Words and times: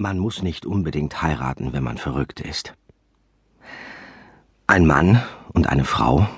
Man 0.00 0.20
muss 0.20 0.44
nicht 0.44 0.64
unbedingt 0.64 1.22
heiraten, 1.22 1.72
wenn 1.72 1.82
man 1.82 1.98
verrückt 1.98 2.40
ist. 2.40 2.72
Ein 4.68 4.86
Mann 4.86 5.20
und 5.52 5.68
eine 5.68 5.82
Frau, 5.82 6.28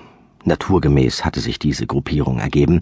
naturgemäß 0.47 1.27
hatte 1.27 1.41
sich 1.41 1.59
diese 1.59 1.87
Gruppierung 1.87 2.39
ergeben, 2.39 2.81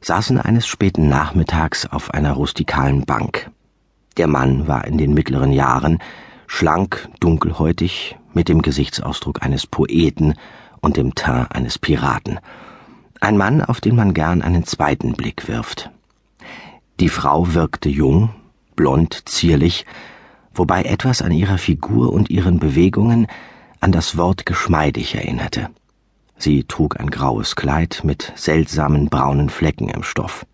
saßen 0.00 0.38
eines 0.38 0.68
späten 0.68 1.08
Nachmittags 1.08 1.86
auf 1.86 2.14
einer 2.14 2.34
rustikalen 2.34 3.04
Bank. 3.04 3.50
Der 4.16 4.28
Mann 4.28 4.68
war 4.68 4.84
in 4.84 4.96
den 4.96 5.12
mittleren 5.12 5.50
Jahren, 5.50 5.98
schlank, 6.46 7.08
dunkelhäutig, 7.18 8.16
mit 8.32 8.48
dem 8.48 8.62
Gesichtsausdruck 8.62 9.42
eines 9.42 9.66
Poeten 9.66 10.34
und 10.80 10.98
dem 10.98 11.16
Teint 11.16 11.52
eines 11.52 11.80
Piraten. 11.80 12.38
Ein 13.20 13.36
Mann, 13.36 13.60
auf 13.60 13.80
den 13.80 13.96
man 13.96 14.14
gern 14.14 14.40
einen 14.40 14.62
zweiten 14.66 15.14
Blick 15.14 15.48
wirft. 15.48 15.90
Die 17.00 17.08
Frau 17.08 17.54
wirkte 17.54 17.88
jung, 17.88 18.30
blond, 18.76 19.28
zierlich, 19.28 19.86
wobei 20.54 20.82
etwas 20.82 21.22
an 21.22 21.32
ihrer 21.32 21.58
Figur 21.58 22.12
und 22.12 22.30
ihren 22.30 22.58
Bewegungen 22.58 23.26
an 23.80 23.92
das 23.92 24.16
Wort 24.16 24.46
geschmeidig 24.46 25.14
erinnerte. 25.14 25.68
Sie 26.36 26.64
trug 26.64 26.98
ein 26.98 27.10
graues 27.10 27.56
Kleid 27.56 28.02
mit 28.04 28.32
seltsamen 28.34 29.08
braunen 29.08 29.48
Flecken 29.48 29.88
im 29.88 30.02
Stoff. 30.02 30.46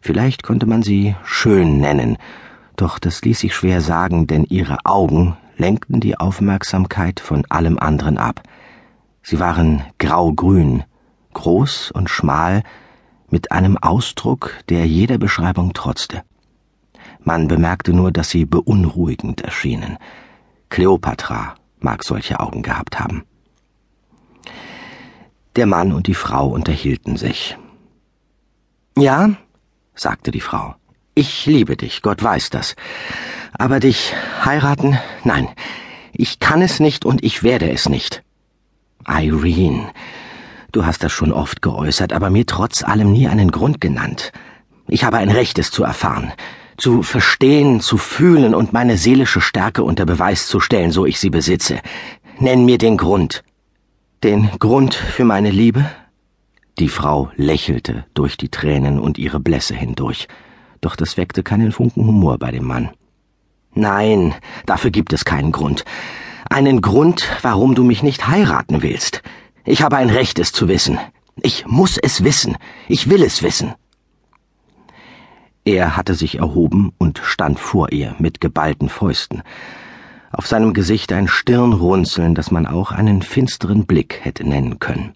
Vielleicht 0.00 0.42
konnte 0.42 0.66
man 0.66 0.82
sie 0.82 1.14
schön 1.24 1.78
nennen, 1.78 2.16
doch 2.76 2.98
das 2.98 3.22
ließ 3.22 3.40
sich 3.40 3.54
schwer 3.54 3.80
sagen, 3.80 4.26
denn 4.26 4.44
ihre 4.44 4.78
Augen 4.84 5.36
lenkten 5.56 6.00
die 6.00 6.18
Aufmerksamkeit 6.18 7.20
von 7.20 7.44
allem 7.48 7.78
anderen 7.78 8.16
ab. 8.16 8.42
Sie 9.22 9.40
waren 9.40 9.82
graugrün, 9.98 10.84
groß 11.34 11.90
und 11.90 12.08
schmal, 12.08 12.62
mit 13.28 13.52
einem 13.52 13.76
Ausdruck, 13.76 14.54
der 14.68 14.86
jeder 14.86 15.18
Beschreibung 15.18 15.74
trotzte. 15.74 16.22
Man 17.28 17.46
bemerkte 17.46 17.92
nur, 17.92 18.10
dass 18.10 18.30
sie 18.30 18.46
beunruhigend 18.46 19.42
erschienen. 19.42 19.98
Kleopatra 20.70 21.56
mag 21.78 22.02
solche 22.02 22.40
Augen 22.40 22.62
gehabt 22.62 22.98
haben. 22.98 23.24
Der 25.54 25.66
Mann 25.66 25.92
und 25.92 26.06
die 26.06 26.14
Frau 26.14 26.48
unterhielten 26.48 27.18
sich. 27.18 27.58
Ja, 28.96 29.28
sagte 29.94 30.30
die 30.30 30.40
Frau, 30.40 30.74
ich 31.14 31.44
liebe 31.44 31.76
dich, 31.76 32.00
Gott 32.00 32.22
weiß 32.22 32.48
das. 32.48 32.76
Aber 33.52 33.78
dich 33.78 34.14
heiraten? 34.42 34.98
Nein, 35.22 35.48
ich 36.14 36.40
kann 36.40 36.62
es 36.62 36.80
nicht 36.80 37.04
und 37.04 37.22
ich 37.22 37.42
werde 37.42 37.70
es 37.70 37.90
nicht. 37.90 38.22
Irene, 39.06 39.90
du 40.72 40.86
hast 40.86 41.04
das 41.04 41.12
schon 41.12 41.32
oft 41.32 41.60
geäußert, 41.60 42.14
aber 42.14 42.30
mir 42.30 42.46
trotz 42.46 42.82
allem 42.82 43.12
nie 43.12 43.28
einen 43.28 43.50
Grund 43.50 43.82
genannt. 43.82 44.32
Ich 44.86 45.04
habe 45.04 45.18
ein 45.18 45.30
Recht, 45.30 45.58
es 45.58 45.70
zu 45.70 45.84
erfahren 45.84 46.32
zu 46.78 47.02
verstehen, 47.02 47.80
zu 47.80 47.98
fühlen 47.98 48.54
und 48.54 48.72
meine 48.72 48.96
seelische 48.96 49.40
Stärke 49.40 49.82
unter 49.82 50.06
Beweis 50.06 50.46
zu 50.46 50.60
stellen, 50.60 50.92
so 50.92 51.04
ich 51.04 51.18
sie 51.20 51.30
besitze. 51.30 51.80
Nenn 52.38 52.64
mir 52.64 52.78
den 52.78 52.96
Grund. 52.96 53.42
Den 54.22 54.48
Grund 54.58 54.94
für 54.94 55.24
meine 55.24 55.50
Liebe? 55.50 55.84
Die 56.78 56.88
Frau 56.88 57.30
lächelte 57.36 58.06
durch 58.14 58.36
die 58.36 58.48
Tränen 58.48 59.00
und 59.00 59.18
ihre 59.18 59.40
Blässe 59.40 59.74
hindurch, 59.74 60.28
doch 60.80 60.94
das 60.94 61.16
weckte 61.16 61.42
keinen 61.42 61.72
Funken 61.72 62.06
Humor 62.06 62.38
bei 62.38 62.52
dem 62.52 62.64
Mann. 62.64 62.90
Nein, 63.74 64.34
dafür 64.64 64.92
gibt 64.92 65.12
es 65.12 65.24
keinen 65.24 65.50
Grund. 65.50 65.84
Einen 66.48 66.80
Grund, 66.80 67.28
warum 67.42 67.74
du 67.74 67.82
mich 67.82 68.04
nicht 68.04 68.28
heiraten 68.28 68.82
willst. 68.82 69.22
Ich 69.64 69.82
habe 69.82 69.96
ein 69.96 70.10
Recht, 70.10 70.38
es 70.38 70.52
zu 70.52 70.68
wissen. 70.68 70.98
Ich 71.42 71.66
muss 71.66 71.98
es 71.98 72.22
wissen. 72.24 72.56
Ich 72.88 73.10
will 73.10 73.22
es 73.22 73.42
wissen. 73.42 73.74
Er 75.68 75.98
hatte 75.98 76.14
sich 76.14 76.38
erhoben 76.38 76.94
und 76.96 77.20
stand 77.22 77.60
vor 77.60 77.92
ihr 77.92 78.14
mit 78.18 78.40
geballten 78.40 78.88
Fäusten. 78.88 79.42
Auf 80.32 80.46
seinem 80.46 80.72
Gesicht 80.72 81.12
ein 81.12 81.28
Stirnrunzeln, 81.28 82.34
das 82.34 82.50
man 82.50 82.64
auch 82.64 82.90
einen 82.90 83.20
finsteren 83.20 83.84
Blick 83.84 84.18
hätte 84.22 84.48
nennen 84.48 84.78
können. 84.78 85.14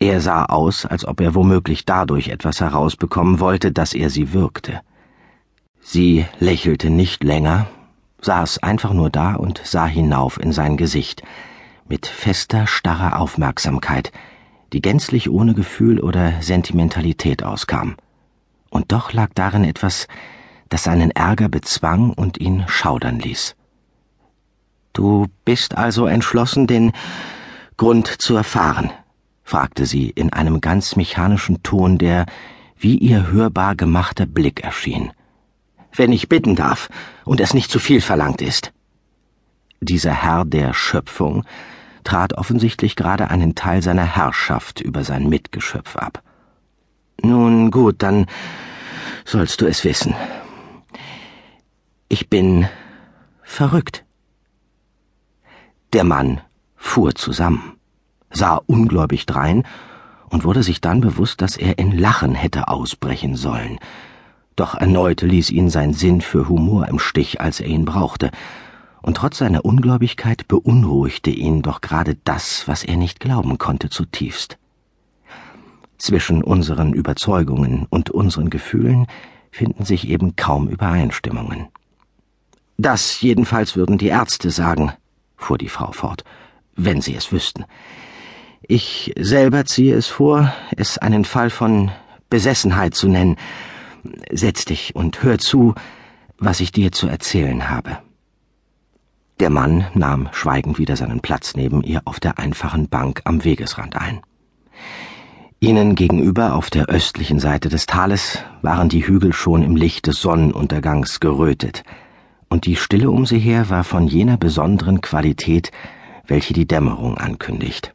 Er 0.00 0.20
sah 0.20 0.46
aus, 0.46 0.86
als 0.86 1.06
ob 1.06 1.20
er 1.20 1.36
womöglich 1.36 1.84
dadurch 1.84 2.30
etwas 2.30 2.60
herausbekommen 2.60 3.38
wollte, 3.38 3.70
dass 3.70 3.94
er 3.94 4.10
sie 4.10 4.32
würgte. 4.32 4.80
Sie 5.80 6.26
lächelte 6.40 6.90
nicht 6.90 7.22
länger, 7.22 7.68
saß 8.22 8.64
einfach 8.64 8.92
nur 8.92 9.08
da 9.08 9.36
und 9.36 9.60
sah 9.62 9.86
hinauf 9.86 10.40
in 10.40 10.50
sein 10.50 10.76
Gesicht, 10.76 11.22
mit 11.88 12.06
fester, 12.08 12.66
starrer 12.66 13.20
Aufmerksamkeit, 13.20 14.10
die 14.72 14.82
gänzlich 14.82 15.30
ohne 15.30 15.54
Gefühl 15.54 16.00
oder 16.00 16.42
Sentimentalität 16.42 17.44
auskam 17.44 17.94
und 18.76 18.92
doch 18.92 19.12
lag 19.14 19.30
darin 19.34 19.64
etwas, 19.64 20.06
das 20.68 20.84
seinen 20.84 21.10
Ärger 21.10 21.48
bezwang 21.48 22.10
und 22.10 22.38
ihn 22.38 22.64
schaudern 22.68 23.18
ließ. 23.18 23.56
Du 24.92 25.26
bist 25.44 25.76
also 25.76 26.06
entschlossen, 26.06 26.66
den 26.66 26.92
Grund 27.76 28.06
zu 28.06 28.36
erfahren? 28.36 28.90
fragte 29.42 29.86
sie 29.86 30.10
in 30.10 30.32
einem 30.32 30.60
ganz 30.60 30.94
mechanischen 30.96 31.62
Ton, 31.62 31.98
der 31.98 32.26
wie 32.76 32.98
ihr 32.98 33.28
hörbar 33.30 33.76
gemachter 33.76 34.26
Blick 34.26 34.62
erschien. 34.62 35.10
Wenn 35.94 36.12
ich 36.12 36.28
bitten 36.28 36.54
darf 36.54 36.88
und 37.24 37.40
es 37.40 37.54
nicht 37.54 37.70
zu 37.70 37.78
viel 37.78 38.02
verlangt 38.02 38.42
ist. 38.42 38.72
Dieser 39.80 40.12
Herr 40.12 40.44
der 40.44 40.74
Schöpfung 40.74 41.44
trat 42.04 42.34
offensichtlich 42.34 42.96
gerade 42.96 43.30
einen 43.30 43.54
Teil 43.54 43.82
seiner 43.82 44.04
Herrschaft 44.04 44.80
über 44.80 45.04
sein 45.04 45.28
Mitgeschöpf 45.28 45.96
ab. 45.96 46.22
Nun 47.22 47.70
gut, 47.70 47.96
dann 47.98 48.26
sollst 49.24 49.60
du 49.60 49.66
es 49.66 49.84
wissen. 49.84 50.14
Ich 52.08 52.28
bin 52.30 52.68
verrückt. 53.42 54.04
Der 55.92 56.04
Mann 56.04 56.40
fuhr 56.76 57.14
zusammen, 57.14 57.76
sah 58.30 58.60
ungläubig 58.66 59.26
drein 59.26 59.64
und 60.30 60.44
wurde 60.44 60.62
sich 60.62 60.80
dann 60.80 61.00
bewusst, 61.00 61.40
dass 61.40 61.56
er 61.56 61.78
in 61.78 61.96
Lachen 61.96 62.34
hätte 62.34 62.68
ausbrechen 62.68 63.36
sollen. 63.36 63.78
Doch 64.56 64.74
erneut 64.74 65.22
ließ 65.22 65.50
ihn 65.50 65.68
sein 65.68 65.92
Sinn 65.92 66.20
für 66.20 66.48
Humor 66.48 66.88
im 66.88 66.98
Stich, 66.98 67.40
als 67.40 67.60
er 67.60 67.66
ihn 67.66 67.84
brauchte, 67.84 68.30
und 69.02 69.18
trotz 69.18 69.38
seiner 69.38 69.64
Ungläubigkeit 69.64 70.48
beunruhigte 70.48 71.30
ihn 71.30 71.62
doch 71.62 71.80
gerade 71.80 72.16
das, 72.24 72.66
was 72.66 72.82
er 72.82 72.96
nicht 72.96 73.20
glauben 73.20 73.58
konnte, 73.58 73.88
zutiefst. 73.88 74.58
Zwischen 75.98 76.42
unseren 76.42 76.92
Überzeugungen 76.92 77.86
und 77.88 78.10
unseren 78.10 78.50
Gefühlen 78.50 79.06
finden 79.50 79.84
sich 79.84 80.08
eben 80.08 80.36
kaum 80.36 80.68
Übereinstimmungen. 80.68 81.68
Das 82.78 83.20
jedenfalls 83.20 83.76
würden 83.76 83.96
die 83.96 84.08
Ärzte 84.08 84.50
sagen, 84.50 84.92
fuhr 85.36 85.56
die 85.56 85.70
Frau 85.70 85.92
fort, 85.92 86.24
wenn 86.74 87.00
sie 87.00 87.14
es 87.14 87.32
wüssten. 87.32 87.64
Ich 88.62 89.12
selber 89.18 89.64
ziehe 89.64 89.94
es 89.94 90.06
vor, 90.06 90.52
es 90.76 90.98
einen 90.98 91.24
Fall 91.24 91.50
von 91.50 91.90
Besessenheit 92.28 92.94
zu 92.94 93.08
nennen. 93.08 93.36
Setz 94.30 94.64
dich 94.64 94.94
und 94.94 95.22
hör 95.22 95.38
zu, 95.38 95.74
was 96.38 96.60
ich 96.60 96.72
dir 96.72 96.92
zu 96.92 97.06
erzählen 97.06 97.70
habe. 97.70 97.98
Der 99.40 99.50
Mann 99.50 99.86
nahm 99.94 100.28
schweigend 100.32 100.78
wieder 100.78 100.96
seinen 100.96 101.20
Platz 101.20 101.56
neben 101.56 101.82
ihr 101.82 102.02
auf 102.04 102.20
der 102.20 102.38
einfachen 102.38 102.88
Bank 102.88 103.22
am 103.24 103.44
Wegesrand 103.44 103.96
ein. 103.96 104.20
Ihnen 105.58 105.94
gegenüber 105.94 106.54
auf 106.54 106.68
der 106.68 106.86
östlichen 106.86 107.40
Seite 107.40 107.70
des 107.70 107.86
Tales 107.86 108.40
waren 108.60 108.90
die 108.90 109.06
Hügel 109.06 109.32
schon 109.32 109.62
im 109.62 109.74
Licht 109.74 110.06
des 110.06 110.20
Sonnenuntergangs 110.20 111.18
gerötet, 111.18 111.82
und 112.50 112.66
die 112.66 112.76
Stille 112.76 113.10
um 113.10 113.24
sie 113.24 113.38
her 113.38 113.70
war 113.70 113.82
von 113.82 114.06
jener 114.06 114.36
besonderen 114.36 115.00
Qualität, 115.00 115.72
welche 116.26 116.52
die 116.52 116.68
Dämmerung 116.68 117.16
ankündigt. 117.16 117.94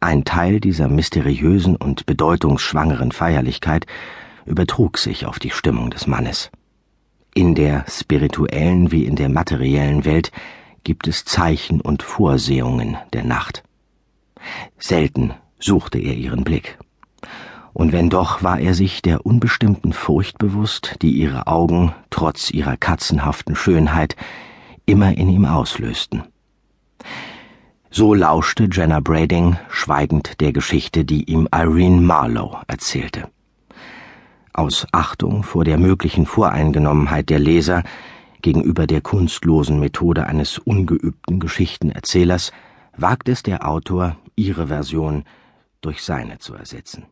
Ein 0.00 0.24
Teil 0.24 0.58
dieser 0.58 0.88
mysteriösen 0.88 1.76
und 1.76 2.06
bedeutungsschwangeren 2.06 3.12
Feierlichkeit 3.12 3.86
übertrug 4.44 4.98
sich 4.98 5.26
auf 5.26 5.38
die 5.38 5.50
Stimmung 5.50 5.90
des 5.90 6.08
Mannes. 6.08 6.50
In 7.34 7.54
der 7.54 7.84
spirituellen 7.88 8.90
wie 8.90 9.04
in 9.04 9.14
der 9.14 9.28
materiellen 9.28 10.04
Welt 10.04 10.32
gibt 10.82 11.06
es 11.06 11.24
Zeichen 11.24 11.80
und 11.80 12.02
Vorsehungen 12.02 12.96
der 13.12 13.24
Nacht. 13.24 13.62
Selten 14.78 15.34
suchte 15.60 15.98
er 15.98 16.14
ihren 16.14 16.44
Blick. 16.44 16.78
Und 17.72 17.92
wenn 17.92 18.10
doch, 18.10 18.42
war 18.42 18.58
er 18.58 18.74
sich 18.74 19.02
der 19.02 19.24
unbestimmten 19.24 19.92
Furcht 19.92 20.38
bewusst, 20.38 20.96
die 21.02 21.12
ihre 21.12 21.46
Augen, 21.46 21.94
trotz 22.10 22.50
ihrer 22.50 22.76
katzenhaften 22.76 23.54
Schönheit, 23.54 24.16
immer 24.86 25.16
in 25.16 25.28
ihm 25.28 25.44
auslösten. 25.44 26.24
So 27.90 28.14
lauschte 28.14 28.68
Jenna 28.70 29.00
Brading 29.00 29.56
schweigend 29.68 30.40
der 30.40 30.52
Geschichte, 30.52 31.04
die 31.04 31.24
ihm 31.24 31.48
Irene 31.52 32.00
Marlowe 32.00 32.62
erzählte. 32.66 33.28
Aus 34.52 34.86
Achtung 34.92 35.42
vor 35.42 35.64
der 35.64 35.78
möglichen 35.78 36.26
Voreingenommenheit 36.26 37.30
der 37.30 37.38
Leser 37.38 37.82
gegenüber 38.42 38.86
der 38.86 39.00
kunstlosen 39.00 39.80
Methode 39.80 40.26
eines 40.26 40.58
ungeübten 40.58 41.40
Geschichtenerzählers 41.40 42.52
wagt 42.96 43.28
es 43.28 43.42
der 43.42 43.68
Autor, 43.68 44.16
ihre 44.36 44.68
Version 44.68 45.24
durch 45.80 46.02
seine 46.02 46.38
zu 46.38 46.54
ersetzen. 46.54 47.06